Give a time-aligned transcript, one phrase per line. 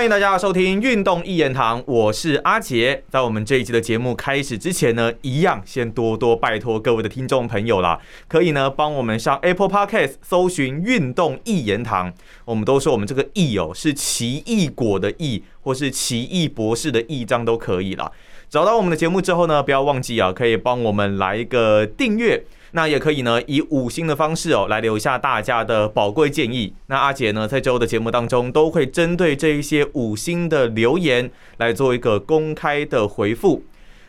[0.00, 3.02] 欢迎大家收听《运动一言堂》，我是阿杰。
[3.10, 12.10] 在我们这一集的节目开始之前呢，一样先多多拜托各位的听众朋友啦，可以呢帮我们上 Apple Podcast 搜寻《运动一言堂》。
[12.46, 18.10] 我们都说我们这个“异”哦是奇异果的“异”，或是奇异博士的“异”，章都可以啦。
[18.48, 22.42] 找到我们的节目之后呢，不要忘记啊，可以帮我们来一个订阅。
[22.72, 26.72] 那也可以呢，以五星的方式哦，来留下大家的宝贵建议。
[26.86, 33.64] 那阿杰呢，在之后的节目当中，都会针对这一些五星的留言来做一个公开的回复。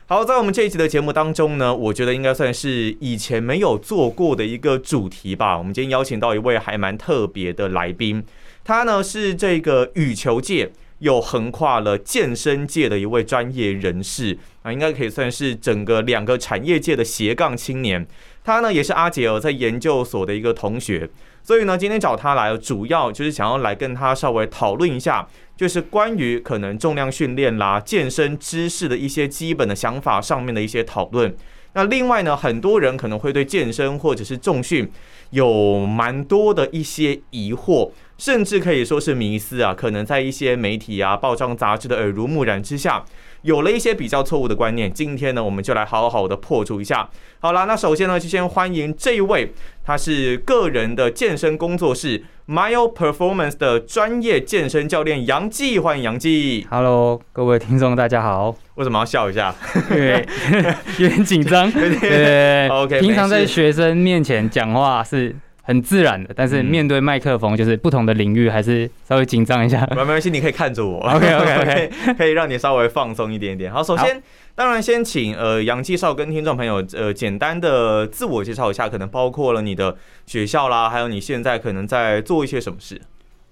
[0.06, 5.58] 好，在我们这一集的节目当中呢，我觉得应该算是以前没有做过的一个主题吧。
[5.58, 8.22] 我们今天邀请到一位还蛮特别的来宾，
[8.64, 18.06] 他呢是这个羽球界又横跨了健身界的一位专业人士啊，应该可以算是整个两个产业界的斜杠青年。
[18.44, 21.08] 他呢也是阿杰尔在研究所的一个同学，
[21.44, 31.36] 所以呢今天找他来，主要就是想要来跟他稍微讨论一下，就是关于可能重量训练啦、健身知识的一些基本的想法上面的一些讨论。
[31.73, 34.92] 那另外呢，很多人可能会对健身或者是重训
[35.30, 43.06] 有蛮多的一些疑惑，甚至可以说是迷思啊，可能在一些媒体啊、报章杂志的耳濡目染之下。
[43.44, 47.09] 有了一些比较错误的观念，今天呢，我们就来好好的破除一下。
[47.39, 49.52] 好了，那首先呢，就先欢迎这一位，
[49.84, 56.67] 他是个人的健身工作室 Mile Performance 的专业健身教练杨继，欢迎杨继。
[56.69, 58.56] Hello，各位听众，大家好。
[58.75, 59.56] 为什么要笑一下？
[59.89, 60.23] 因为
[61.00, 61.69] 有点紧张。
[61.72, 63.00] 对，OK。
[63.00, 65.36] 平常在学生面前讲话是。
[65.64, 69.88] 很自然的，但是面对麦克风，就是不同的领域，还是稍微紧张一下。
[69.95, 71.00] 没关系，你可以看着我。
[71.02, 73.72] OK OK OK，可以让你稍微放松一点点。
[73.72, 74.22] 好，首先，
[74.56, 79.95] 当然先请呃杨介绍跟听众朋友呃简单的自我介绍一下，可能包括了你的
[80.26, 83.00] 学校啦，还有你现在可能在做一些什么事。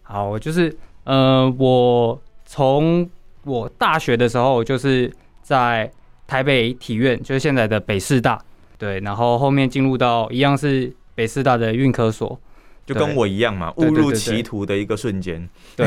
[0.02, 3.08] 好，就是呃我从
[3.44, 5.14] 我大学的时候就是
[5.44, 5.90] 在
[6.26, 8.42] 台北体院，就是现在的北师大，
[8.80, 10.92] 对，然后后面进入到一样是。
[11.20, 12.40] 北师大的运科所，
[12.86, 15.50] 就跟我一样嘛，误入歧途的一个瞬间。
[15.76, 15.86] 对，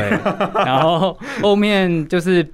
[0.53, 2.47] 然后后面就是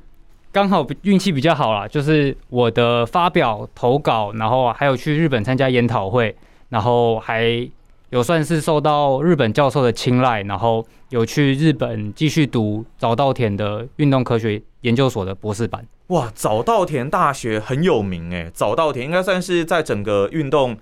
[0.49, 6.33] 刚好运气比较好啦，就是我的发表投稿，然后还有去日本参加研讨会，
[6.69, 7.69] 然后还
[8.11, 15.85] 有算是受到日本教授的青睐，然后有去日本继续读早稻田的运动科学研究所的博士班。
[16.07, 20.77] 哇，早稻田大学很有名哎，早稻田应该算是在整个运动。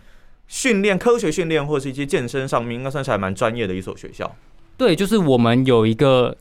[0.48, 4.36] 训练科学训练或者是一些健身上面，应该算是还蛮专业的一所学校。
[4.78, 6.36] 对，就是我们有一个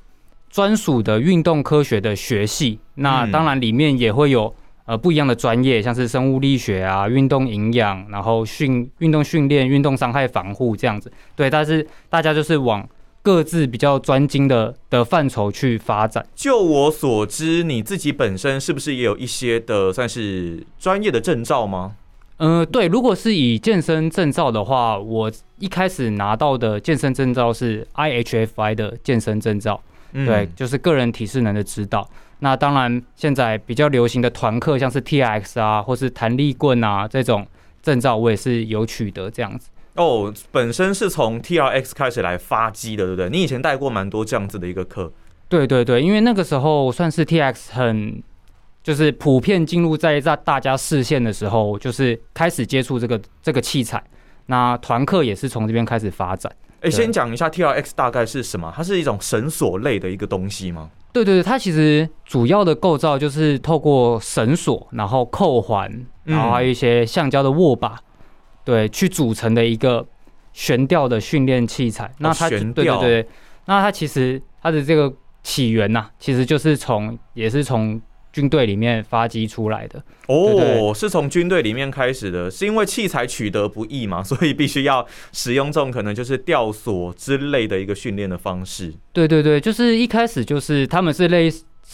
[0.51, 11.11] 专属的运动科学的学系，那当然里面也会有呃不一样的专业，像是生物力学啊、运动营养，然后训运动训练、运动伤害防护这样子。
[11.35, 12.89] 对，但是大家就是往
[13.23, 16.25] 各自比较专精的的范畴去发展。
[16.35, 21.97] 就我所知，你自己本身是不是也有一些的算是专业的证照吗？
[22.39, 29.81] 嗯，对，如果是以健身证照的话，我一开始拿到的健身证照是 IHFI 的健身证照，
[30.13, 32.07] 对，就是个人体适能的指导。
[32.41, 37.47] 那当然，现在比较流行的团课，像是 TRX 啊，或是弹力棍啊这种
[37.83, 39.71] 证照，我也是有取得这样子。
[39.95, 43.31] 哦，本身是从 TRX 开始来发机的，对不对？
[43.31, 45.11] 你以前带过蛮多这样子的一个课。
[45.49, 48.23] 对对对，因为那个时候算是 TRX 很。
[48.87, 54.01] 就是普遍进入在在大家视线的时候，就是开始接触这个这个器材。
[54.47, 56.55] 那团课也是从这边开始发展。
[56.83, 58.73] 哎，先讲一下 T R X 大概是什么？
[58.77, 60.89] 它是一种绳索类的一个东西吗？
[61.13, 65.91] 对对对，它其实主要的构造就是透过绳索，然后扣环，
[66.23, 67.99] 然后还有一些橡胶的握把，
[68.65, 70.07] 对，去组成的一个
[70.53, 72.09] 悬吊的训练器材。
[72.19, 73.29] 那它悬吊，对对对。
[73.65, 78.01] 那它其实它的这个起源呐，其实就是从也是从。
[78.37, 88.93] 军队里面发迹出来的哦，是从军队里面开始的，是因为器材取得不易嘛， 所以必须要使用这种可能就是吊索之类的一个训练的方式。
[89.15, 91.51] 对对对，就是一开始就是他们是类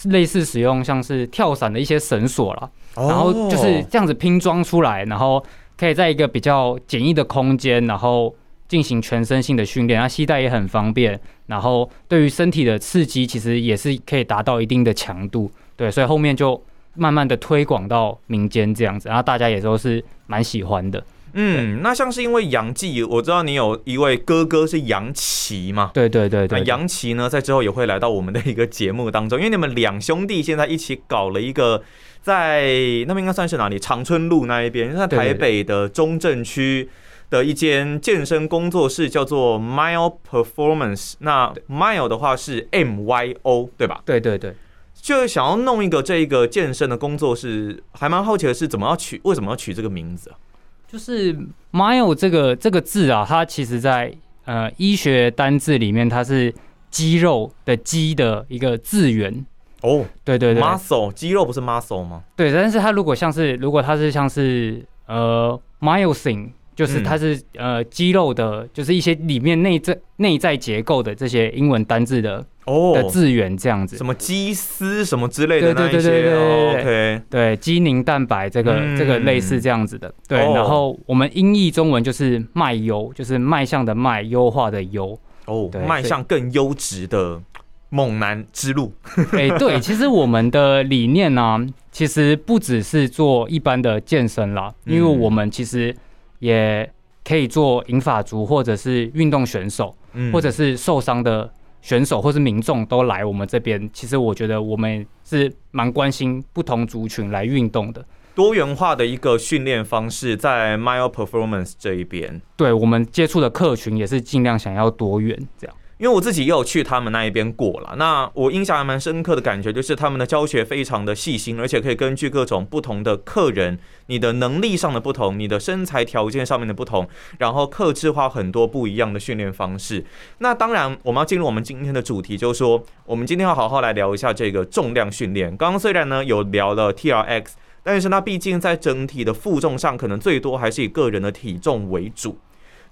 [0.07, 5.41] 类似使用像是跳伞的一些绳索了，然后就是这样子拼装出来，然后
[5.79, 8.35] 可以在一个比较简易的空间，然后
[8.67, 15.49] 进行全身性的训练，那携带也很方便，然后对于身体的刺激其实也是可以达到一定的强度。
[15.77, 16.63] 对，所以后面就
[16.95, 21.03] 慢慢的推广到民间这样子，然后大家也都是蛮喜欢的。
[21.35, 25.91] 嗯，那像是因为杨记，我知道你有一位哥哥是杨奇嘛？
[25.95, 26.63] 对对对对。
[26.65, 31.83] 杨奇呢，在之后也会来到我们的一个节目当中，因为你们两兄弟现在一起搞了一个，
[32.21, 32.65] 在
[33.07, 33.79] 那边应该算是哪里？
[33.79, 36.87] 长春路那一边，在台北的中正区
[37.31, 41.15] 的一间健身工作室，叫做 Mile Performance。
[41.21, 44.03] 那 Mile 的话是 M Y O，对吧？
[44.05, 44.55] 对对对。
[45.03, 50.39] 就想要弄一个这个健身的工作室，还蛮好奇的是怎么要取，为什么要取这个名字啊？
[50.87, 51.37] 就是
[51.73, 54.15] mile 这个这个字啊，它其实在
[54.45, 56.55] 呃医学单字里面，它是
[56.89, 59.45] 肌肉的肌的一个字源。
[59.81, 62.23] 哦，对对对，muscle 肌肉不是 muscle 吗？
[62.37, 74.07] 对，但是它如果像是如果它是像是呃 myosin，就是嗯它是、呃肌肉的，就是一些里面内在内在结构的这些英文单字的、哦的，字源这样子什。
[74.07, 76.01] 么肌丝什么之类的那一些。
[76.01, 80.13] 对对对对对对哦 OK，对，肌凝蛋白这个、嗯这个类似这样子的。
[80.29, 85.19] 对，哦然后我们音译中文就是迈优，就是迈向的迈，优化的优。
[85.47, 87.41] 哦对，迈向更优质的
[87.89, 88.93] 猛男之路。
[89.33, 95.95] 哎、对，其实我们的理念呢、其实不只是做一般的健身啦，因为嗯我们其实
[96.39, 96.89] 也
[97.25, 101.51] 可以做银发族，或者是运动选手，嗯或者是受伤的
[101.83, 103.91] 选手，或是民众都来我们这边。
[103.93, 108.03] 其实我觉得我们是蛮关心不同族群来运动的。
[108.35, 112.41] 多元化的一个训练方式，在 Mile Performance 这一边。
[112.57, 115.77] 对我们接触的客群也是尽量想要多元这样。
[116.03, 127.09] 因为我自己也有去他们那一边过了，那我印象还蛮深刻的感觉就是他们的教学非常的细心，而且可以根据各种不同的客人，你的能力上的不同，你的身材条件上面的不同，
[127.39, 130.05] 然后克制化很多不一样的训练方式。
[130.39, 135.57] 那当然，我们要进入我们今天的主题，就是说我们今天要好好来聊一下这个重量训练。
[135.57, 137.45] 刚刚虽然呢有聊了 TRX，
[137.85, 142.39] 但是它毕竟在整体的负重上，可能最多还是以个人的体重为主。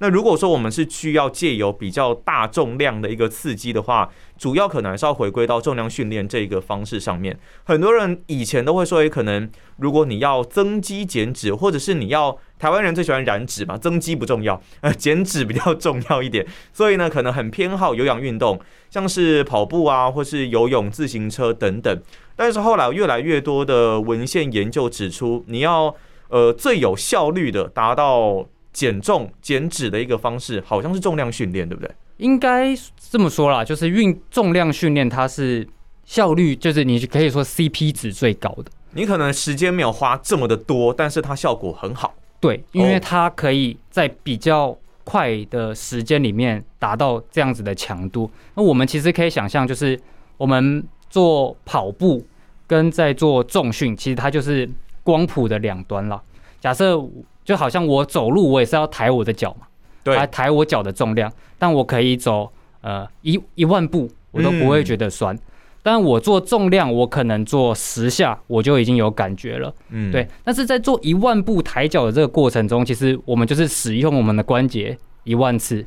[0.03, 7.39] 那如果说我们是需要借由比较大重量的一个刺激的话，主要可能还是要回归到重量训练这个方式上面。
[7.65, 16.47] 很多人以前都会说，诶，可能如果你要增肌减脂，或者是你要台湾人最喜欢燃脂嘛，增肌不重要， 呃，减脂比较重要一点。
[16.73, 18.59] 所以呢，可能很偏好有氧运动，
[18.89, 22.03] 像是跑步啊，或是游泳、自行车等等。
[22.35, 25.95] 但是后来越来越多的文献研究指出，你要
[26.29, 31.91] 呃最有效率的达到减重减脂的一个方式，好像是重量训练，对不对？
[32.19, 35.67] 应该这么说啦，就是运重量训练它是
[36.05, 38.71] 效率，就是你可以说 CP 值最高的。
[38.93, 42.15] 你可能时间没有花这么的多，但是它效果很好。
[42.41, 48.31] 对，因为哦它可以在比较快的时间里面达到这样子的强度。
[48.55, 49.99] 那我们其实可以想象，就是
[50.37, 52.25] 我们做跑步
[52.67, 54.69] 跟在做重训，其实它就是
[55.03, 56.21] 光谱的两端了。
[56.61, 57.01] 假设
[57.45, 59.67] 就好像我走路，我也是要抬我的脚嘛，
[60.03, 65.39] 对来抬我脚的重量，但我可以走呃一一万步，我都不会觉得酸。
[65.83, 69.75] 但我做重量，我可能做十下，我就已经有感觉了。
[69.89, 75.83] 嗯，对，但是在做一万步抬脚的这个过程中，其实我们就是使用我们的关节一万次。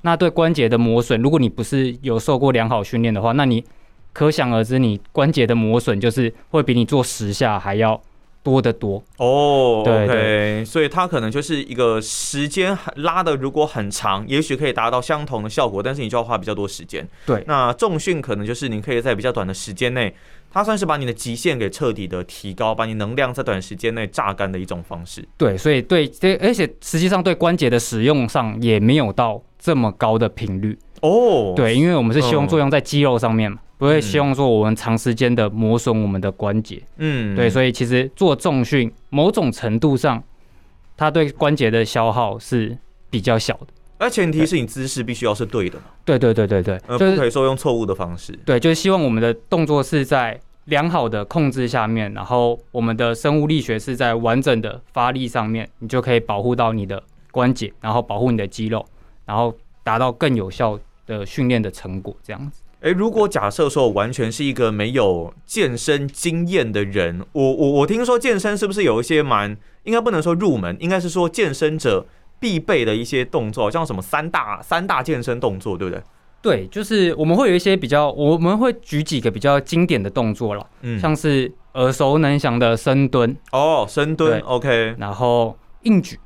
[0.00, 3.62] 那对关节的磨损，如果你不是有受过良好训练的话，那你
[4.14, 8.00] 可想而知，你关节的磨损就是会比你做十下还要
[8.46, 9.02] 多得多。
[9.16, 17.06] 哦对，OK，所以它可能就是一个时间很拉的，如果很长，也许可以达到相同的效果，但是你就要花比较多时间。
[17.26, 20.14] 对那重训可能就是你可以在比较短的时间内，
[20.52, 25.26] 它算是把你的极限给彻底的提高，把你能量在短时间内榨干的一种方式。
[25.36, 30.78] 对，所以对这，而且实际上对关节的使用上也没有到这么高的频率。
[31.02, 36.82] 哦，对，因为我们是希望嗯作用在肌肉上面嘛，不会希望说我们长时间的磨损我们的关节。
[36.96, 40.22] 嗯，对，所以其实做重训，某种程度上，
[40.96, 42.76] 它对关节的消耗是
[43.10, 43.66] 比较小的。
[43.98, 48.38] 那前提是你姿势必须要是对的嘛，对对对对对，呃，就是不可以说用错误的方式。
[48.44, 58.84] 对，就是希望我们的动作是在良好的控制下面，然后我们的生物力学是在完整的发力上面，你就可以保护到你的关节，然后保护你的肌肉，
[59.24, 62.60] 然后达到更有效的训练的成果，这样子。
[62.80, 72.06] 诶，如果假设说我完全是一个没有健身经验的人，我我我听说健身是不是有一些蛮应该不能说入门，应该是说健身者
[72.38, 76.02] 必备的一些动作，像什么三大三大健身动作，对不对？
[76.42, 86.20] 对，就是我们会有一些比较，我们会举几个比较经典的动作了，嗯，像是耳熟能详的深蹲，哦，深蹲，OK，然后硬举，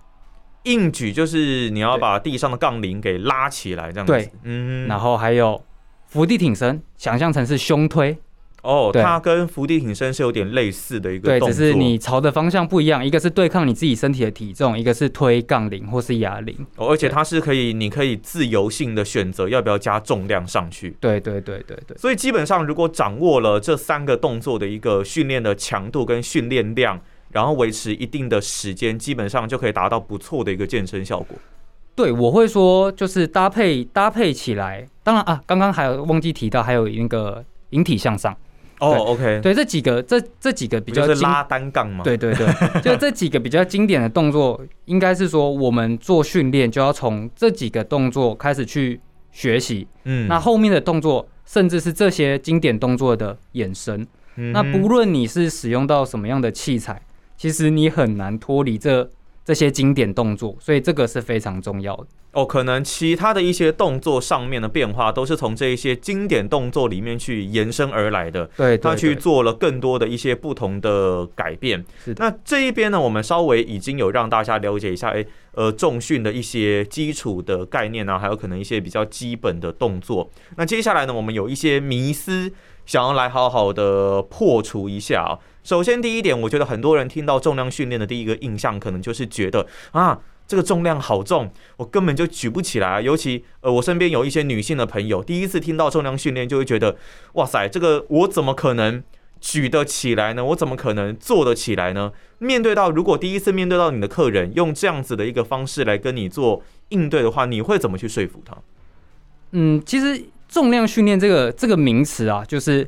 [0.65, 4.13] 硬举就是你要把地上的杠铃给拉起来，这样子。
[4.13, 5.59] 对，嗯，然后还有
[6.11, 8.19] 伏地挺身，想象成是胸推，
[8.63, 16.67] 哦，它跟伏地挺身是有点类似的一个，动作，只是你朝的方向不一样，一个是对抗你自己身体的体重，一个是推杠铃或是哑铃。
[16.75, 20.97] 哦，而且它是可以，你可以自由性的选择要不要加重量上去。
[20.99, 27.01] 对对对对对所以基本上，如果掌握了这三个动作的一个训练的强度跟训练量，
[27.31, 31.39] 然后维持一定的时间，基本上就可以达到不错的一个健身效果。
[32.01, 34.87] 对，我会说就是搭配搭配起来。
[35.03, 38.35] 当然啊，刚刚还有忘记提到，还有那个引体向上。
[38.79, 42.03] 哦，OK，对，这几个这这几个比较就是拉单杠嘛。
[42.03, 48.99] 对对对，就这几个比较经典的动作，应该是说我们做训练就要从这几个动作开始去
[49.31, 54.07] 学习，嗯那后面的动作甚至是这些经典动作的衍生。
[54.37, 57.03] 嗯那不论你是使用到什么样的器材，
[57.37, 59.11] 其实你很难脱离这
[59.45, 62.07] 这些经典动作，所以这个是非常重要的。
[62.33, 68.49] 哦，可能其他的一些动作上面的变化，都是从这一些经典动作里面去延伸而来的。
[68.57, 72.15] 对，他去做了更多的一些不同的改变是。
[72.15, 80.31] 的那这一边呢，我们稍微已经有让大家了解一下，诶，呃，重训的一些基础的概念啊，还有可能一些比较基本的动作。
[80.57, 82.53] 那接下来呢，我们有一些迷思
[82.87, 85.39] 想要来好好的破除一下啊。
[85.63, 90.21] 首先第一点，我觉得很多人听到重量训练的第一个印象，可能就是觉得啊。
[90.51, 93.01] 这个重量好重，我根本就举不起来啊！
[93.01, 96.97] 尤其呃，我身边有一些女性的朋友，第一次听到重量训练，就会觉得，
[97.35, 99.01] 哇塞，这个我怎么可能
[99.41, 100.45] 举得起来呢？
[100.47, 102.11] 我怎么可能做得起来呢？
[102.39, 108.57] 面对到如果第一次面对到你的客人用这样子的一个方式来跟你做应对的话，你会怎么去说服他？
[109.53, 112.87] 嗯，其实重量训练这个这个名词啊，就是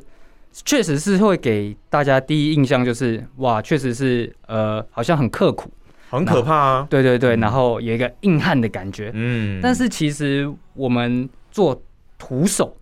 [0.65, 5.71] 确实是会给大家第一印象就是哇，确实是呃，好像很刻苦，
[6.09, 6.87] 很可怕啊！
[6.89, 9.09] 对对对，嗯然后有一个硬汉的感觉。
[9.13, 11.81] 嗯，但是其实我们做
[12.17, 12.75] 徒手，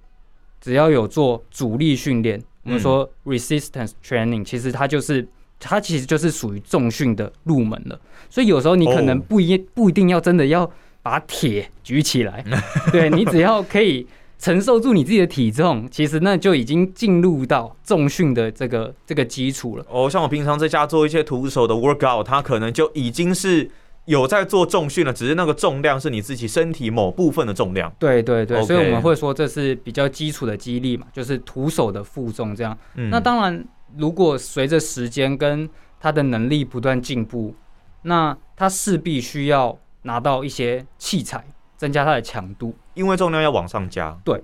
[0.60, 5.26] 只要有做阻力训练，我们说 resistance training，其实它就是
[5.60, 8.02] 它其实就是属于重训的入门了。
[8.32, 10.70] 所以有时候你可能哦不一不一定要真的要
[11.04, 12.44] 把铁举起来，
[12.92, 14.06] 对你只要可以
[14.42, 19.86] 承受住你自己的体重，其实那就已经进入到重训的这个这个基础了。
[19.88, 23.70] 哦，像我平常在家做一些徒手的 workout，它可能就已经是
[24.06, 27.94] 有在做重训了，只是那个重量是你自己身体某部分的重量。
[28.00, 32.76] 对对对所以我们会说这是比较基础的肌力嘛，就是徒手的负重这样。
[32.96, 33.64] 嗯那当然，
[33.96, 35.70] 如果随着时间跟
[36.00, 37.54] 他的能力不断进步，
[38.02, 41.46] 那他势必需要拿到一些器材，
[41.78, 42.74] 增加他的强度。
[42.94, 44.42] 因为重量要往上加，对。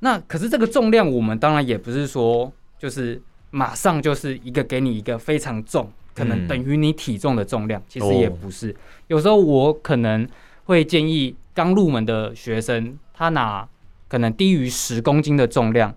[0.00, 6.48] 那可是这个重量，我们当然也不是说就是马上就是一个给你一个非常重，可能嗯。
[6.48, 8.12] 等于你体重的重量，其实哦。
[8.12, 8.74] 也不是。
[9.08, 10.26] 有时候我可能
[10.64, 13.68] 会建议刚入门的学生，他拿
[14.08, 15.94] 可能低于十公斤的重量，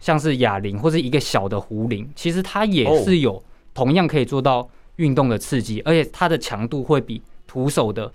[0.00, 3.02] 像是哑铃或者一个小的壶铃，其实它也哦。
[3.04, 3.42] 是有
[3.72, 8.12] 同样可以做到运动的刺激，而且它的强度会比徒手的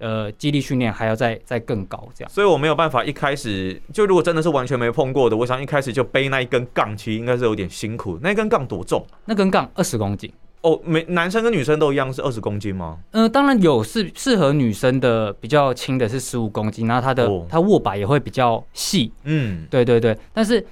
[0.00, 2.30] 呃肌力训练还要再再更高，这样。
[2.32, 8.18] 所以我没有办法一开始就如果真的是完全没碰过的，我想一开始就背那一根杠，其实应该是有点辛苦。
[8.20, 9.06] 那一根杠多重？
[9.26, 10.32] 那根杠二十公斤。
[10.62, 12.98] 哦，每男生跟女生都一样是二十公斤吗？
[13.12, 20.14] 呃，当然有是适合女生的比较轻的是十五公斤，然后它的、哦它握把也会比较细，嗯，对对对。
[20.34, 20.62] 但是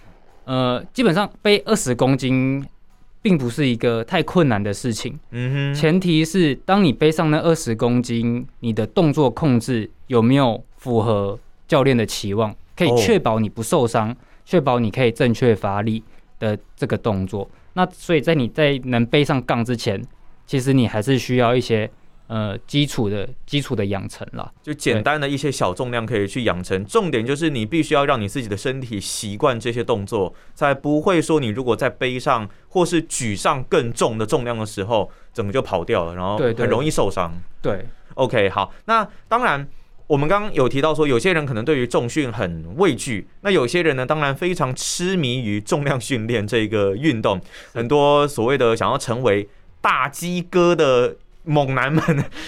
[0.45, 2.63] 呃，基本上背二十公斤
[3.21, 12.97] 并不是一个太困难的事情，嗯哼，前提是当你背上那二十公斤，你的动作控制有没有符合教练的期望，可以哦。
[12.97, 16.03] 确保你不受伤，确保你可以正确发力
[16.39, 17.49] 的这个动作。
[17.75, 20.01] 那所以在你在能背上杠之前，
[20.47, 21.91] 其实你还是需要一些
[22.29, 24.49] 呃基础的基础的养成啦。
[24.63, 37.35] 就简单的一些小重量可以去养成，重点就是你必须要让你自己的身体习惯这些动作，才不会说你如果在背上或是举上更重的重量的时候，整个就跑掉了，然后很容易受伤。
[37.61, 39.69] 对，OK，好，那当然。
[40.09, 47.39] 我们刚刚有提到说，有些人可能对于重训很畏惧，那有些人呢，当然非常痴迷于重量训练这个运动。
[47.75, 49.47] 很多所谓的想要成为
[49.83, 51.15] 大鸡哥的
[51.49, 52.03] 猛男们，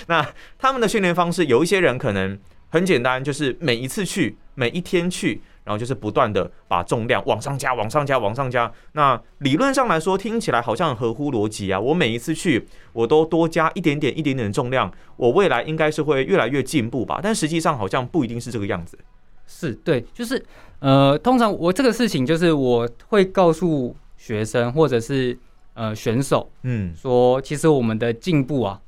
[0.08, 0.26] 那
[0.58, 2.38] 他们的训练方式，有一些人可能
[2.68, 8.70] 很简单，就是每一次去，每一天去，然后就是不断的把重量往上加，往上加，往上加。
[8.92, 11.80] 那理论上来说，听起来好像合乎逻辑啊。
[11.80, 17.20] 我每一次去，我都多加一点点、一点点的重量，我未来应该是会越来越进步吧？
[17.22, 18.98] 但实际上好像不一定是这个样子。
[19.46, 20.40] 是对，就是
[20.78, 25.36] 呃，通常我这个事情就是我会告诉学生或者是
[25.74, 28.80] 呃选手嗯，说，其实我们的进步啊，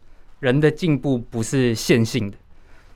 [0.42, 2.36] 人的进步不是线性的，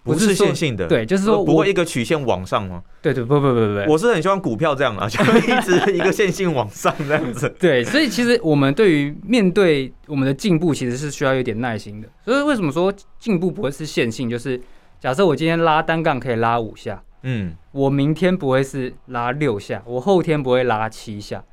[0.03, 2.83] 不是线性的，对，就是说不会一个曲线往上吗？
[3.01, 7.49] 对对不不不不不，我是很希望股票这样啊， 就一直一个线性往上这样子。
[7.61, 12.09] 对，所以其实我们对于面对我们的进步，其实是需要有点耐心的。
[12.25, 14.29] 所以为什么说进步不会是线性？
[14.29, 14.61] 就是
[14.99, 21.45] 假设我今天拉单杠可以拉五下，嗯，我明天不会是拉六下，我后天不会拉七下。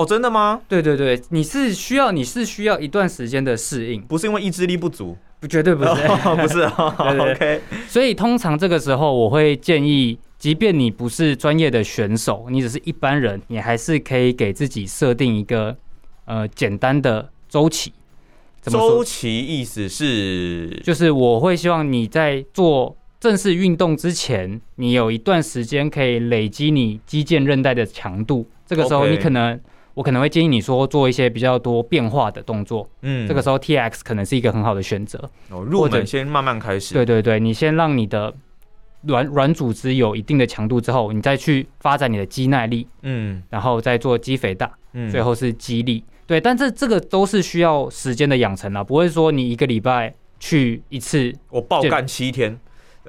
[0.00, 0.58] 哦，真的吗？
[0.66, 5.90] 对对对，你是需要你是需要一段时间的适应，不是因为意志力不足，不绝对不是。
[5.90, 15.76] 哦不是哦 对对对 OK，所以通常这个时候，我会建议，即便你不是专业的选手，你只是一般人，你还是可以给自己设定一个
[16.24, 17.92] 呃简单的周期。
[18.62, 28.48] 怎么周期意思是就是我会希望你在做正式运动之前，你有一段时间可以累积你肌腱韧带的强度。
[28.66, 29.60] 这个时候你可能
[29.94, 32.88] 我可能会建议你说做一些比较多变化的动作。
[33.02, 35.18] 嗯这个时候 T X 可能是一个很好的选择。
[35.50, 36.94] 哦入门先慢慢开始。
[36.94, 38.34] 对对对，你先让你的
[39.02, 46.04] 软软组织有一定的强度之后，你再去发展你的肌耐力，嗯然后再做肌肥大，嗯最后是肌力。
[46.26, 52.58] 对，但这这个都是需要时间的养成啊，不会说你一个礼拜去一次我爆干七天。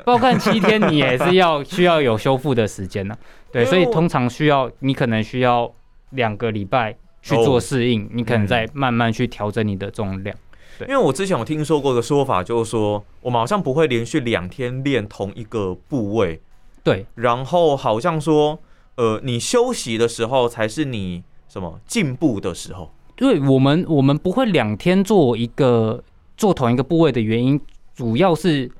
[0.05, 3.15] 包干七天，你也是要需要有修复的时间呢、
[3.51, 5.71] 对，所以通常需要你可能需要
[6.11, 10.35] 两个礼拜去哦做适应，你可能嗯再慢慢去调整你的重量。
[10.77, 10.87] 对。
[10.87, 16.41] 因为我之前有听说过一个说法，就是说我们好像不会连续两天练同一个部位，
[16.83, 17.05] 对。
[17.15, 18.59] 然后好像说，
[18.95, 22.93] 呃，你休息的时候才是你什么进步的时候。
[23.15, 26.03] 对，我们我们不会两天做一个
[26.35, 27.59] 做同一个部位的原因，
[27.93, 28.71] 主要是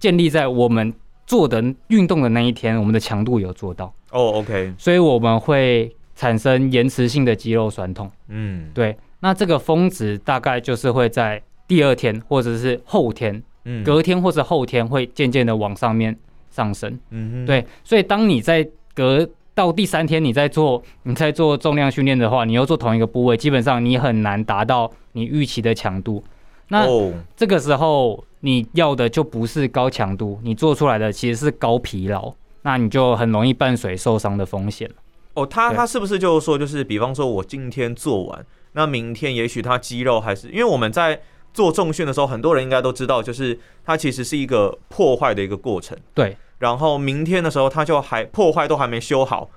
[0.00, 0.92] 建立在我们
[1.24, 8.10] 做的运动的那一天，我们的强度有做到，哦，OK，所以我们会产生延迟性的肌肉酸痛。
[8.28, 16.16] 嗯，对，那这个峰值大概就是会在第二天或者是后天，嗯，隔天或者后天会渐渐的往上面
[16.50, 16.98] 上升。
[17.10, 26.24] 嗯哼，对，所以当你在隔到第三天，你在做你在做重量训练的话，你又做同一个部位，基本上你很难达到你预期的强度。
[26.68, 32.32] 那哦，这个时候你要的就不是高强度，你做出来的其实是高疲劳，
[32.62, 34.90] 那你就很容易伴随受伤的风险。
[35.36, 41.20] 哦，他他是不是就是说，就是比方说我今天做完，那明天也许他肌肉还是，因为我们在
[41.52, 45.96] 做重训的时候，很多人应该都知道，就是它其实是一个破坏的一个过程。
[46.12, 49.48] 对然后明天的时候，它就还破坏都还没修好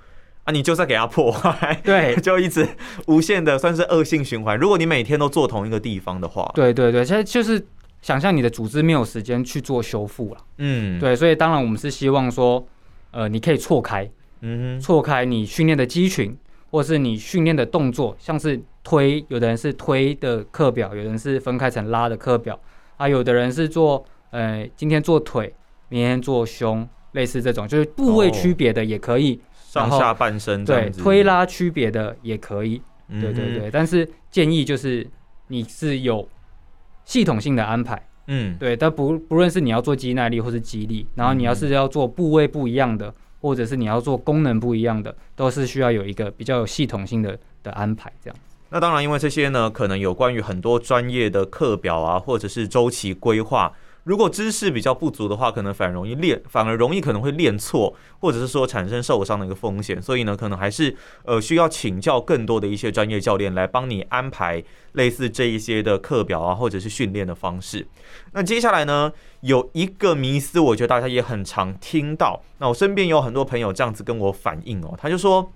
[0.44, 2.66] 啊，你就在给它破坏， 对就一直
[3.06, 4.56] 无限的算是恶性循环。
[4.58, 7.66] 如果你每天都做同一个地方的话，对对对，现在就是
[8.02, 10.40] 想象你的组织没有时间去做修复了。
[10.58, 12.66] 嗯，，对，所以当然我们是希望说，
[13.10, 14.10] 呃，你可以错开，
[14.40, 16.36] 嗯哼，错开你训练的肌群，
[16.70, 22.58] 或是你训练的动作，像是推，有的人是推的课表，有人是分开成拉的课表，
[22.96, 25.54] 啊，有的人是做，呃，今天做腿，
[25.88, 35.06] 明天做胸，类似这种，就是部位哦区别的也可以，上下半身对，推拉区别的也可以，嗯，对对对，但是建议就是
[35.48, 36.26] 你是有
[37.04, 38.00] 系统性的安排。
[38.32, 48.12] 嗯，对，但不不论是你要做肌耐力或是肌力，然后你要是要做部位不一样的，或者是你要做功能不一样的，都是需要有一个比较有系统性的的安排。
[48.22, 48.36] 这样，
[48.68, 53.72] 那当然，因为这些呢，可能有关于很多专业的课表啊，或者是周期规划。
[54.04, 60.00] 如果知识比较不足的话，可能反而容易练，反而容易可能会练错，或者是说产生受伤的一个风险。
[60.00, 67.86] 所以呢，可能还是呃需要请教更多的一些专业教练来帮你安排类似这一些的课表啊，或者是训练的方式。
[68.32, 72.42] 那接下来呢，有一个迷思，我觉得大家也很常听到。
[72.58, 75.52] 那我身边有很多朋友这样子跟我反映哦，他就说，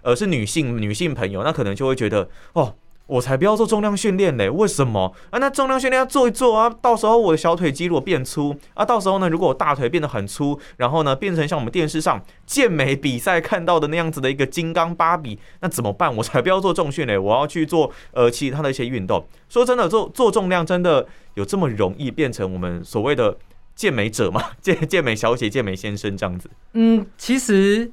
[0.00, 2.74] 呃，是女性女性朋友，那可能就会觉得哦。
[3.12, 4.48] 我才不要做重量训练嘞！
[4.48, 5.38] 为什么啊？
[5.38, 16.14] 那重量训练要做一做啊，到时候我的小腿肌如果变粗啊，到时候呢，如果我大腿变得很粗，然后呢，变成像我们电视上健美比赛看到的那样子的一个金刚芭比，那怎么办？
[16.16, 17.18] 我才不要做重训嘞！
[17.18, 19.22] 我要去做呃其他的一些运动。
[19.50, 23.36] 说真的，做做重量真的有这么容易变成我们所谓的
[23.74, 24.42] 健美者吗？
[24.62, 26.48] 健健美小姐、健美先生这样子？
[26.72, 27.92] 嗯，其实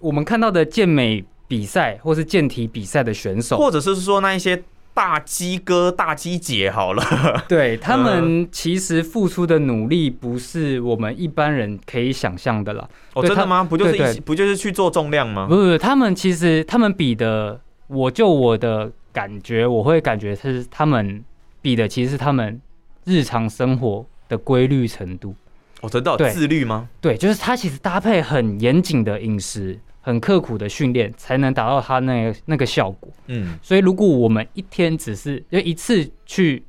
[0.00, 4.62] 我们看到的健美比赛或是健体比赛的选手，或者是说那一些
[4.94, 7.02] 大鸡哥、大鸡姐好了，
[7.48, 12.88] 对他们其实付出的努力不是我们一般人可以想象的了。
[13.14, 13.64] 哦，真的吗？
[13.64, 15.54] 不就是一起不就是去做重量吗不？
[15.56, 21.24] 不不，他们其实他们比的，我就我的感觉，我会感觉是他们
[21.62, 22.60] 比的其实是他们
[23.04, 25.34] 日常生活的规律程度。
[25.80, 26.88] 哦，真的哦自律吗？
[27.00, 33.10] 对，就是他其实搭配很严谨的饮食，很刻苦的训练，才能达到他那个那个效果。
[33.26, 36.64] 嗯，所以如果我们一天只是就一次去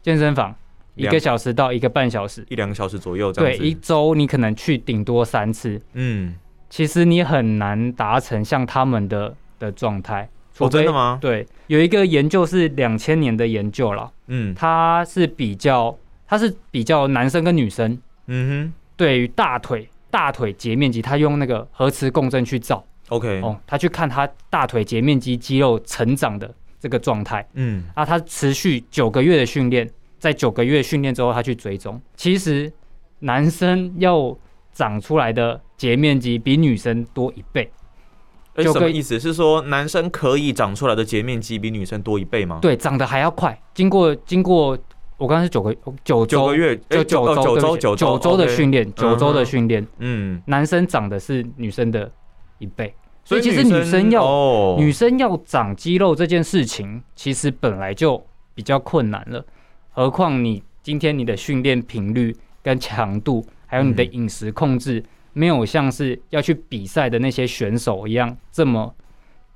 [0.00, 0.54] 健身房
[0.94, 3.66] 一个小时到一个半小时，一两个小时左右这对，样子。
[3.66, 6.36] 一周你可能去顶多三次，嗯，
[6.70, 10.28] 其实你很难达成像他们的的状态。
[10.70, 11.18] 真的吗？
[11.20, 26.48] 对，有一个研究是两千年的研究了，嗯它是比较，它是比较男生跟女生嗯哼对于大腿大腿截面积，他用那个核磁共振去照，OK，哦，他去看他大腿截面积肌肉成长的
[26.78, 32.72] 这个状态嗯，啊，他持续九个月的训练，在九个月训练之后，他去追踪，其实
[33.18, 34.38] 男生要
[34.72, 37.68] 长出来的截面积比女生多一倍。
[38.54, 39.18] 哎，就跟什么意思？
[39.18, 43.60] 是说男生可以长出来的截面积比女生多一倍吗？，对，长得还要快。
[43.74, 44.78] 经过经过，
[45.24, 52.12] 我刚才是九个九周九个，月，九九周九九周的训练，九周的嗯训练，嗯，男生长的是女生的
[52.58, 52.94] 一倍。
[53.24, 54.76] 所以其实女女生要哦。
[54.78, 58.22] 女生要长肌肉这件事情，其实本来就
[58.54, 59.42] 比较困难了，
[59.92, 68.94] 何况你今天你的训练频率跟强度，还有你的嗯饮食控制，没有像是要去比赛的那些选手一样这么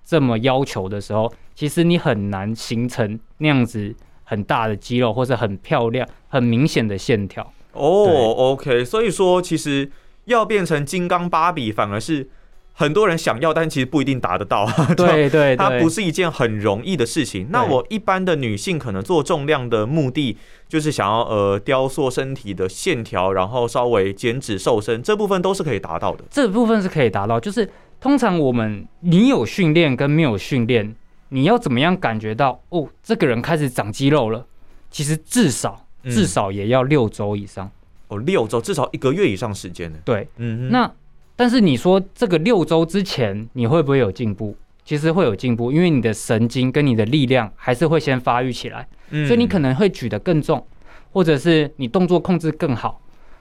[0.03, 3.95] 这么要求的时候，其实你很难形成那样子
[4.29, 7.43] 很大的肌肉，或者很漂亮、很明显的线条。
[7.73, 9.91] 哦对，OK，所以说其实
[10.27, 12.29] 要变成金刚芭比，反而是
[12.75, 14.67] 很多人想要，但其实不一定达得到。
[14.95, 17.49] 对对它，不是一件很容易的事情。
[17.51, 20.37] 那我一般的女性可能做重量的目的
[20.69, 26.25] 就是想要呃雕塑身体的线条，然后稍微减脂瘦身，这部分都是可以达到的。
[26.31, 27.69] 这部分是可以达到，就是
[28.01, 30.95] 通常我们你有训练跟没有训练，
[31.31, 34.47] 你要怎么样感觉到哦，这个人开始长肌肉了？
[34.91, 37.71] 其实至少嗯至少也要六周以上。
[38.09, 39.99] 哦，六周至少一个月以上时间呢。
[40.05, 40.91] 对，嗯哼，那
[41.37, 44.57] 但是你说这个六周之前你会不会有进步？
[44.85, 50.67] 其实会有进步，因为你的神经跟你的力量还是会先发育起来，嗯所以你可能会举得更重，
[51.13, 52.99] 或者是你动作控制更好。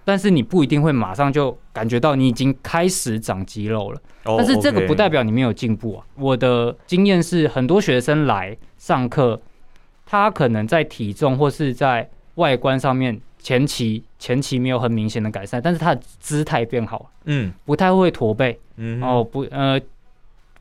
[0.08, 4.00] 但是你不一定会马上就感觉到你已经开始长肌肉了。
[4.24, 6.06] 哦但是这个不代表你没有进步啊。
[6.16, 9.38] 我的经验是，很多学生来上课，
[10.06, 19.78] 他可能在体重或是在外观上面前期前期没有很明显的改善，但是他的姿态变好了，嗯不太会驼背，嗯哦不呃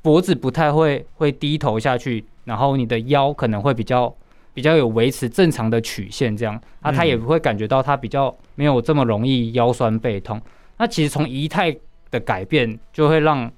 [0.02, 4.12] 脖子不太会会低头下去，然后你的腰可能会比较
[4.56, 10.40] 比较有维持正常的曲线，这样啊他嗯也不会感觉到他比较没有这么容易腰酸背痛。
[10.78, 11.76] 那其实从仪态
[12.10, 13.52] 的改变，就会让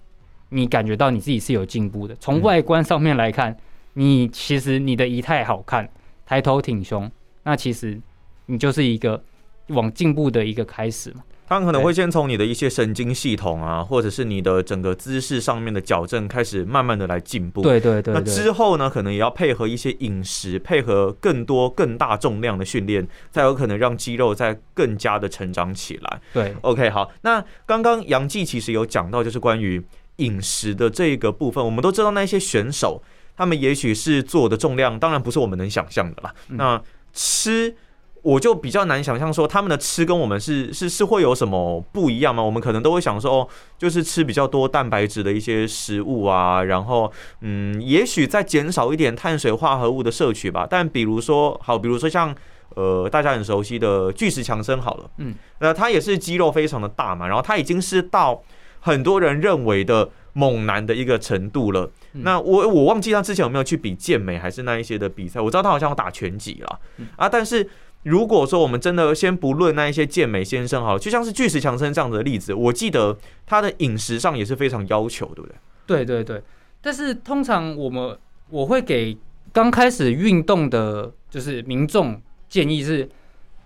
[0.48, 2.16] 你感觉到你自己是有进步的。
[2.16, 3.56] 从嗯外观上面来看，
[3.92, 5.88] 你其实你的仪态好看，
[6.26, 7.08] 抬头挺胸，
[7.44, 7.96] 那其实
[8.46, 9.22] 你就是一个
[9.68, 11.22] 往进步的一个开始嘛。
[11.48, 17.62] 他可能会先从你的一些神经系统啊，或者是你的整个姿势上面的矫正开始，慢慢的来进步。。
[17.62, 26.20] 对对对那，之后呢，可能也要配合一些饮食，配合更多更大重量的训练，才有可能让肌肉再更加的成长起来。
[26.34, 29.82] 对 OK，好，那刚刚杨记其实有讲到，就是关于
[30.16, 33.02] 饮食的这个部分，我们都知道那些选手，
[33.34, 36.34] 他们也许是做的重量，当然不是我们能想象的啦。
[36.50, 36.82] 嗯那
[37.14, 37.74] 吃。
[38.22, 42.42] 我就比较难想象说他们的吃跟我们是是是会有什么不一样吗？
[42.42, 50.66] 我们可能都会想说哦，就是吃比较多蛋白质的一些食物啊，然后嗯，也许再减少一点碳水化合物的摄取吧。
[50.68, 52.34] 但比如说好，比如说像
[52.74, 58.42] 呃大家很熟悉的巨石强森好了，嗯，那他也是肌肉非常的大嘛，然后他已经是到
[58.80, 61.90] 很多人认为的猛男的一个程度了。
[62.14, 67.68] 嗯那我我忘记他之前有没有去比健美还是那一些的比赛，我知道他好像有打拳击啦，嗯啊，但是。
[68.08, 73.16] 如果说我们真的先不论那一些健美先生好了，就像是巨石强森这样子的例子，我记得
[73.46, 75.54] 他的饮食上也是非常要求，对不对？
[75.86, 76.42] 对对对，
[76.80, 78.16] 但是通常我们
[78.48, 79.16] 我会给
[79.52, 83.08] 刚开始运动的，就是民众建议是，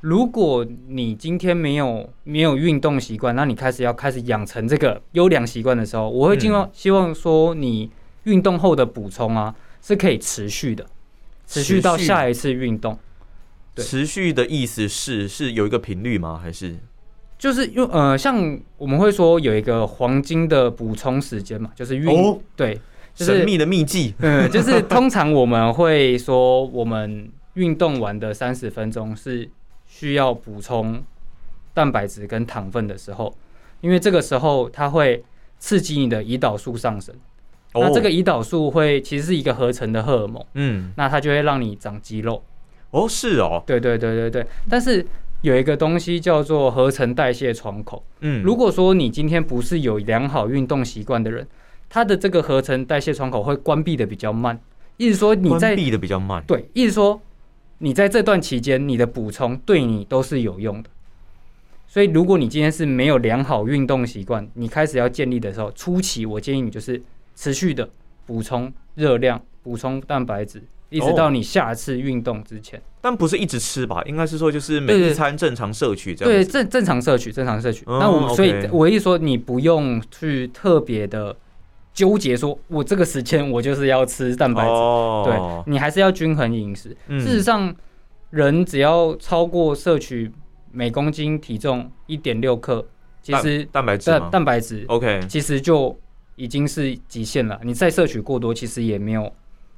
[0.01, 7.91] 如果你今天没有没有运动习惯，那你开始要开始养成这个优良习惯的时候，我会希望、希望说你
[8.25, 10.85] 运动后的补充啊是可以持续的，
[11.47, 12.99] 持续到下一次运动。
[13.75, 16.39] 对持续的意思是是有一个频率吗？
[16.43, 16.77] 还是
[17.39, 22.79] 就是因为呃，像我们会说有一个黄金的补充时间嘛，就是运、哦对，
[23.15, 24.15] 就是神秘的秘技？
[24.19, 29.51] 嗯，就是通常我们会说，我们运动完的三十分钟是
[29.87, 31.03] 需要补充
[31.75, 33.35] 蛋白质跟糖分的时候，
[33.81, 35.25] 因为这个时候它会
[35.59, 37.15] 刺激你的胰岛素上升。
[37.75, 42.43] 那这个胰岛素会其实是一个合成的荷尔蒙，嗯那它就会让你长肌肉。
[42.93, 43.63] 哦是哦。
[43.67, 45.05] 对对对对对，但是
[45.43, 48.03] 有一个东西叫做合成代谢窗口。
[48.21, 48.43] 嗯。
[48.43, 51.47] 如果说你今天不是有良好运动习惯的人，
[51.89, 54.59] 他的这个合成代谢窗口会关闭的比较慢，
[54.97, 56.43] 意思说你在关闭的比较慢。
[56.47, 57.21] 对，意思说
[57.79, 60.89] 你在这段期间你的补充对你都是有用的。
[61.87, 67.03] 所以如果你今天是没有良好运动习惯，你开始要建立的时候，初期我建议你就是
[67.35, 67.87] 持续的
[68.25, 72.81] 补充热量、补充蛋白质，一直哦到你下次运动之前。
[73.01, 74.01] 但不是一直吃吧？
[74.07, 77.85] 应该是说就是每一餐正常摄取这样对，正正常摄取，正常摄取。
[77.89, 81.35] 嗯那我所以我意思说，你不用去特别的
[81.93, 86.97] 纠结，说我这个时间我就是要吃蛋白质，哦对你还是要均衡饮食。
[87.09, 87.75] 嗯事实上，
[88.31, 90.31] 人只要超过摄取
[90.71, 92.87] 每公斤体重一点六克，
[93.21, 95.99] 其实蛋白质蛋蛋白质？OK，其实就
[96.37, 99.33] 已已经是极限了，你再摄取过多，其实也没有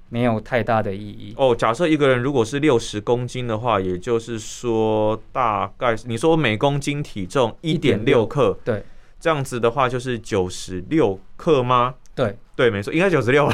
[0.08, 1.34] 没有太大的意义。
[1.36, 8.84] 哦，假设一个人如果是六十公斤的话，也就是说大概你说每公斤体重一点六克，对，
[9.18, 11.94] 这样子的话就是九十六克吗？
[12.14, 13.50] 对对，没错，应该九十六。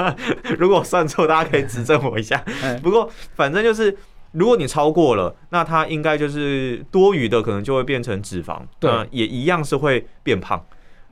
[0.58, 2.42] 如果算错，大家可以指正我一下。
[2.62, 3.94] 哎不过反正就是，
[4.32, 10.64] 如果你超过了，那它应该就是多余的，可能就会变成脂肪，对也一样是会变胖。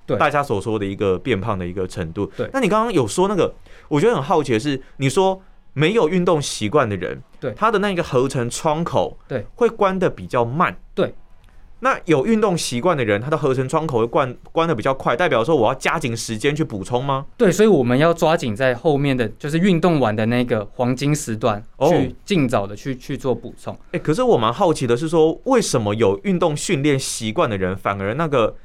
[0.07, 2.25] 对大家所说的一个变胖的一个程度。
[2.37, 3.55] 对那你刚刚有说那个，
[3.88, 5.42] 我觉得很好奇的是，你说
[5.73, 10.77] 没有运动习惯的人，对他的那个合成窗口，对，会关的比较慢。
[10.95, 11.14] 对。
[11.81, 17.27] 那有运动习惯的人，他的合成窗口会关关的比较快，代表说我要加紧时间去补充吗？
[17.37, 23.79] 对，所以我们要抓紧在后面的就是运动完的那个黄金时段，哦去尽早的去去做补充。
[23.92, 28.57] 哎、可是我蛮好奇的是说，为什么有运动训练习惯的人，反而那个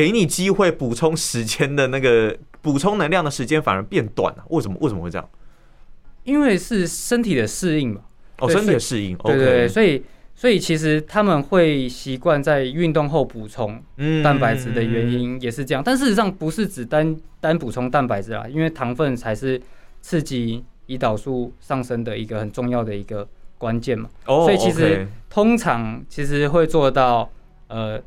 [0.00, 4.74] 给你机会补充时间的那个补充能量的时间反而变短了、为什么？
[4.80, 5.28] 为什么会这样？
[6.24, 8.00] 因为是身体的适应嘛，
[8.38, 9.14] 哦，身体的适应。
[9.18, 10.02] 对对对，所以
[10.34, 15.12] 所以其实他们会习惯在运动后补充嗯蛋白质的原。
[15.12, 19.60] 因也是这样，但事实上不是只单单补充蛋白质啦，因为糖分才是
[20.00, 24.08] 刺激胰岛素上升的一个很重要的一个关键嘛。
[24.24, 27.30] 哦，所以其实通常其实会做到
[27.68, 28.00] 呃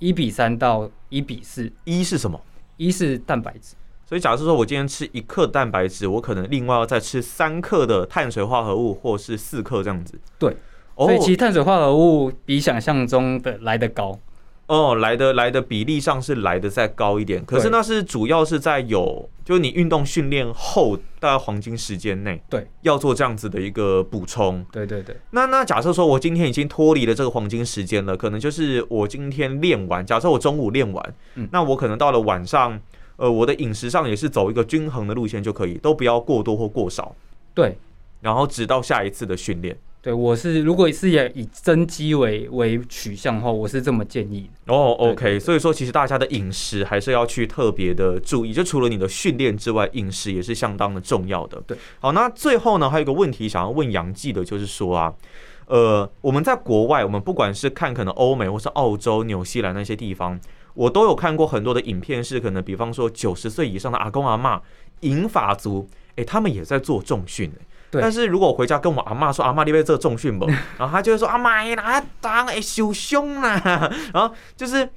[0.00, 2.40] 一比三到一比四，一是什么？
[2.76, 3.74] 一是蛋白质，
[4.06, 10.18] 所以假设说我今天吃一克蛋白质，我可能另外要再吃三克的碳水化合物，或是四克这样子。
[10.38, 10.54] 对，
[10.94, 14.18] 哦所以其实碳水化合物比想象中的来得高。
[14.66, 24.66] 哦，来的来的比例上是来的再高一点，可是那是主要是在有，就是你运动训练后大概黄金时间内，对，要做这样子的一个补充。
[24.72, 31.48] 对对对，那那假设说我今天已经脱离了这个黄金时间了，可能就是我今天练完，假设我中午练完，嗯。
[31.52, 32.80] 那我可能到了晚上，
[33.16, 37.14] 呃，我的饮食上也是走一个均衡的路线就可以，都不要过多或过少，
[37.54, 37.78] 对。
[38.20, 39.76] 然后直到下一次的训练。
[40.06, 44.72] 对，我是如果是以以增肌为为取向的话，我是这么建议的。
[44.72, 51.60] 哦对，OK，对所以说其实大家的饮食还是要去特别的注意，就除了你的训练之外，饮食也是相当的重要的。
[51.66, 55.12] 对，好，那最后呢，还有一个问题想要问杨记的，就是说啊，
[55.66, 60.38] 呃，我们在国外，我们不管是看可能欧美或是澳洲、纽西兰那些地方，
[60.74, 64.60] 我都有看过很多的影片，是可能比方说九十岁以上的阿公阿嬷、
[65.00, 67.50] 银发族，诶，他们也在做重训、
[67.90, 70.46] 但是如果我回家跟我阿妈说，阿妈你在做重训不？
[70.78, 73.60] 然后他就会说阿妈哪当哎受凶啦。
[74.12, 74.88] 然后就是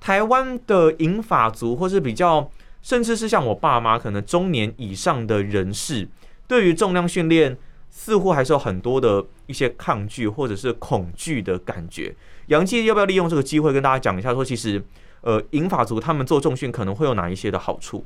[0.00, 2.50] 台湾的银发族，或是比较，
[2.82, 6.08] 甚至是像我爸妈，可能中年以上的人士，
[6.46, 7.56] 对于重量训练
[7.90, 12.14] 似乎还是有很多的一些抗拒或者是恐惧的感觉。
[12.48, 14.82] 杨记要不要利用这个机会跟大家讲一下，说其实
[15.22, 18.04] 呃银发族他们做重训可能会有哪一些的好处？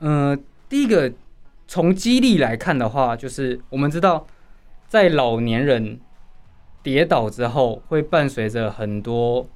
[0.00, 0.36] 呃、
[0.68, 1.10] 第一个
[1.70, 4.26] 从激励来看的话，就是我们知道，
[4.88, 6.00] 在老年人
[6.82, 9.46] 跌倒之后，会伴随着很多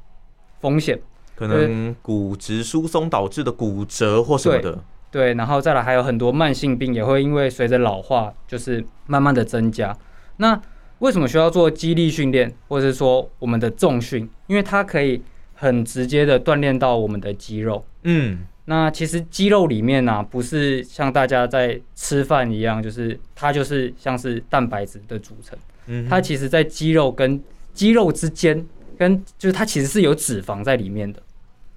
[0.61, 1.01] 风险。
[1.35, 4.79] 可能骨质疏松导致的骨折或什么的。
[5.11, 9.93] 对，然后再来还有很多慢性病也会因为随着老化，就是慢慢的增加。
[10.37, 10.63] 那
[11.01, 14.31] 为什么需要做肌力训练，或者是说我们的重训？
[14.47, 15.21] 因为它可以
[15.55, 17.85] 很直接的锻炼到我们的肌肉。
[18.05, 25.59] 嗯，那其实肌肉里面呢、不是像大家在吃饭一样，就是它就是像是蛋白质的组成。
[25.87, 27.39] 嗯它其实，在肌肉跟
[27.75, 31.21] 肌肉之间，跟就是它其实是有脂肪在里面的。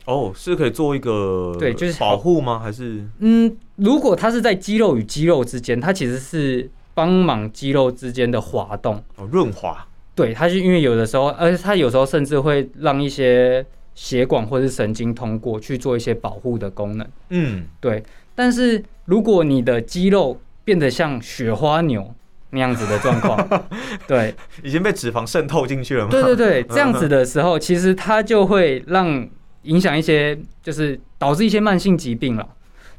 [0.05, 2.57] 哦，是可以做一个对就是保护吗？
[2.59, 9.03] 还是嗯，如果它是在肌肉与肌肉之间，它其实是帮忙肌肉之间的滑动。
[9.17, 9.85] 哦润滑？
[10.15, 13.65] 对，它是因为有的时候，而且它有时候甚至会让一些
[13.97, 17.07] 血管或是神经通过去做一些保护的功能。
[17.29, 18.03] 嗯，对，
[18.35, 22.13] 但是如果你的肌肉变得像雪花牛
[22.51, 23.67] 那样子的状况，
[24.07, 26.11] 对，已经被脂肪渗透进去了吗？
[26.11, 29.27] 对对对，这样子 的时候，其实它就会让
[29.63, 32.47] 影响一些，就是导致一些慢性疾病了。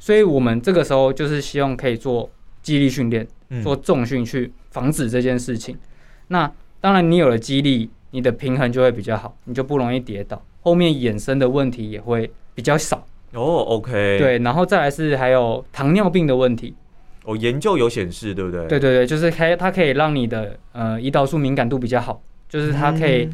[0.00, 2.28] 所以我们这个时候就是希望可以做
[2.60, 5.78] 肌力训练，嗯做重训去防止这件事情。
[6.26, 13.06] 那当然，你有了肌力，你的平衡就会比较好，你就不容易跌倒，后面衍生的问题也会比较少。
[13.32, 16.74] 哦，OK，，对，然后再来是还有糖尿病的问题。
[17.24, 18.66] 哦，研究有显示，对不对？
[18.66, 23.28] 对对对，就是可以，它可以让你的呃胰岛素敏感度比较好，就是它可以、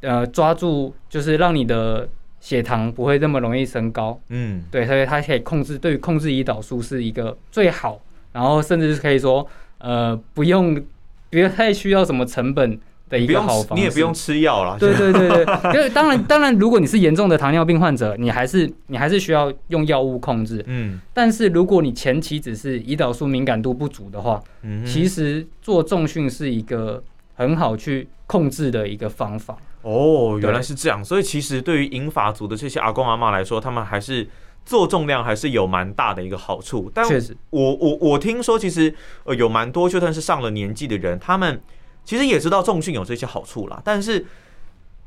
[0.00, 2.08] 呃抓住，就是让你的
[2.40, 4.18] 血糖不会那么容易升高。
[4.30, 8.00] 嗯，对，所以它可以控制，对于控制胰岛素是一个最好，
[8.32, 10.82] 然后甚至是可以说呃不用
[11.28, 13.74] 不要太需要什么成本的一个好方式。
[13.74, 14.76] 你也不用吃药啦。
[14.78, 20.64] 对对对对，因为 当然当然，如果你是严重的糖尿病患者，你还是你还是需要用药物控制。
[20.66, 27.02] 嗯但是如果你前期只是胰岛素敏感度不足的话，嗯，其实做重训是一个
[27.34, 29.56] 很好去控制的一个方法。
[29.82, 34.26] 哦，原来是这样，所以其实对于银发族的这些阿公阿妈来说，他们还是
[34.64, 36.90] 做重量还是有蛮大的一个好处。
[36.94, 37.06] 但
[37.50, 38.92] 我我我听说，其实
[39.24, 41.60] 呃有蛮多就算是上了年纪的人，他们
[42.04, 44.24] 其实也知道重训有这些好处啦，但是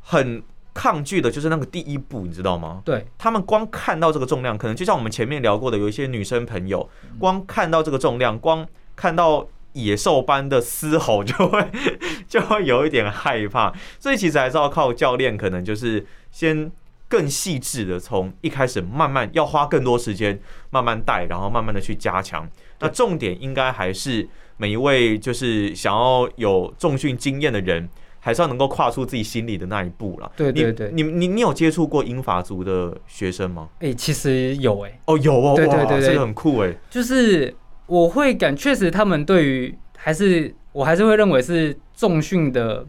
[0.02, 0.42] 很
[0.74, 2.82] 抗拒的就是那个第一步，你知道吗？
[2.86, 11.68] 对他们光看到这个重量，可能就像我们前面聊过的，有一些女生朋友，嗯光看到这个重量，光看到野兽般的嘶吼，就会
[12.28, 13.74] 就会有一点害怕。
[14.00, 16.72] 所以其实还是要靠教练，可能就是先
[17.08, 22.48] 更细致的从一开始慢慢要花更多时间慢慢带，然后慢慢的去加强。
[22.80, 27.90] 那重点应该还是每一位就是想要有重训经验的人。
[28.20, 30.30] 还是要能够跨出自己心里的那一步啦。
[30.36, 33.70] 对对对你你你你有接触过英法族的学生吗？
[33.80, 36.76] 哎、其实有哎、哦，有哦，对对对对这个很酷哎。
[36.90, 42.86] 就是我会感，确实他们对于还是我还是会认为是重训的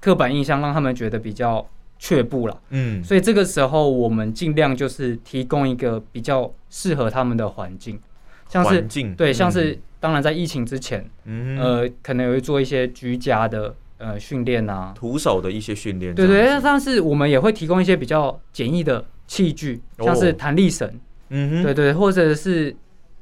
[0.00, 1.64] 刻板印象，让他们觉得比较
[1.96, 2.60] 却步了。
[2.70, 8.00] 嗯，所以这个时候，我们尽量就是提供一个比较适合他们的环境，
[8.48, 11.58] 像是环境对，像是嗯当然在疫情之前，嗯。
[11.58, 20.06] 呃，可能也会做一些居家的呃训练啊，徒手的一些训练，对对，但是我们也会提供一些比较简易的器具，哦。
[20.06, 20.90] 像是弹力绳，
[21.28, 22.74] 嗯哼，对对，或者是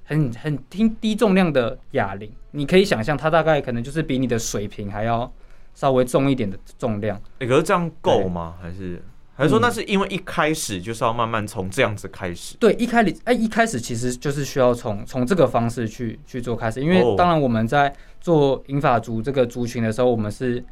[0.05, 5.31] 很很轻低重量的哑铃，你可以想象它大概可能就是比你的水平还要
[5.75, 7.21] 稍微重一点的重量。
[7.41, 8.55] 欸可是这样够吗？
[8.63, 9.03] 还是
[9.39, 12.57] 还是说嗯那是因为一开始就是要慢慢从这样子开始？
[12.59, 20.63] 对，一开始哎，一开始其实就是需要从从这个方式去去做开始，因为哦当然我们在做银发族这个族群的时候，我们是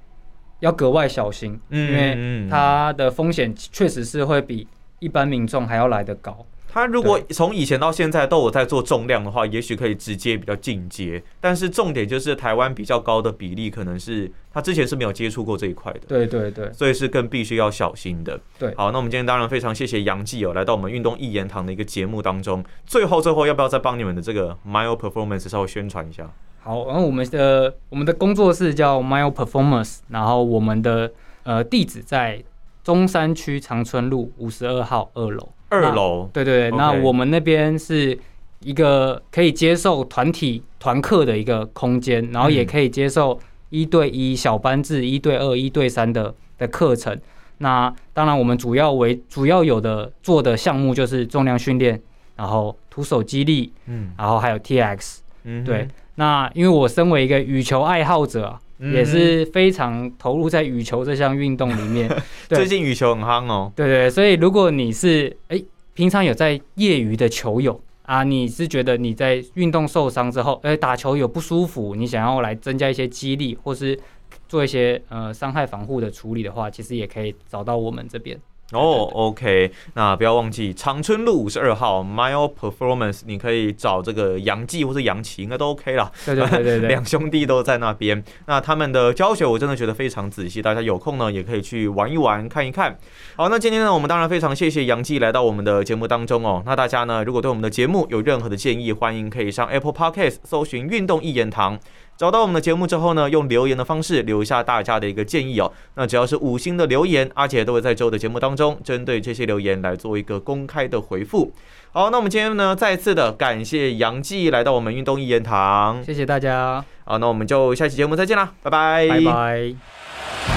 [0.58, 4.66] 要格外小心，嗯因为嗯它的风险确实是会比
[4.98, 6.44] 一般民众还要来得高。
[6.76, 11.22] 他如果从以前到现在都有在做重量的话，也许可以直接比较进阶。
[11.40, 16.00] 但是重点就是台湾比较高的比例，可能是他之前是没有接触过这一块的。
[16.06, 18.38] 对对对，所以是更必须要小心的。
[18.58, 22.62] 对好，那我们今天当然非常谢谢杨继友，来到我们运动一言堂的一个节目当中。
[22.84, 26.30] 最后最后，要不要再帮你们的这个 Mile Performance 稍微宣传一下？
[26.62, 31.10] 好，然后我们的我们的工作室叫 Mile Performance，然后我们的
[31.44, 32.44] 呃地址在
[32.84, 35.48] 中山区长春路五十二号二楼。
[35.68, 38.18] 二楼对对对那我们那边是
[38.60, 43.38] 一个可以接受团体团课的一个空间，然后也嗯可以接受
[43.70, 47.18] 一对一小班制、一对二、一对三的的课程。
[47.58, 52.00] 那当然，我们主要为主要有的做的项目就是重量训练，
[52.36, 55.18] 然后徒手肌力，嗯然后还有 TX。
[55.44, 62.10] 嗯对，那因为我身为一个羽球爱好者啊，嗯也是非常投入在羽球这项运动里面。
[62.48, 63.72] 最近羽球很夯哦。
[63.74, 65.62] 对对，所以如果你是哎、
[65.94, 73.98] 平常有在业余的球友啊，你是觉得你在运动受伤之后，哎、打球有不舒服，你想要来增加一些肌力，或是
[74.46, 78.38] 做一些呃伤害防护的处理的话，其实也可以找到我们这边。
[78.72, 86.10] 哦，OK，那不要忘记长春路五十二号 Mile Performance，你可以找这个杨记或者杨奇，应该都 OK 啦。
[86.24, 88.24] 对对对对对 两，兄弟都在那边。
[88.46, 92.98] 那他们的教学我真的觉得非常仔细，大家有空呢也可以去玩一玩、看一看。
[93.36, 96.60] 好，那今天呢，我们当然非常谢谢杨记来到我们的节目当中哦。
[96.66, 101.78] 那大家呢，如果对我们的节目有任何的建议，欢迎可以上 Apple Podcast 搜寻“运动一言堂”。
[102.16, 105.70] 找到我们的节目之后呢，用留言的方式留下大家的一个建议哦。
[105.94, 111.52] 那只要是五星的留言，阿杰都会在周的节目当中针对这些留言来做一个公开的回复。
[111.92, 116.02] 好，那我们今天呢，再次的感谢杨记来到我们运动一言堂。
[116.02, 120.55] 谢谢大家，好，那我们就下期节目再见啦，拜拜，拜拜。